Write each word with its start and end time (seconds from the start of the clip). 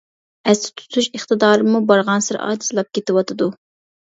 ئەستە 0.51 0.71
تۇتۇش 0.81 1.09
ئىقتىدارىممۇ 1.17 1.83
بارغانسېرى 1.91 2.43
ئاجىزلاپ 2.47 2.91
كېتىۋاتىدۇ. 2.99 3.53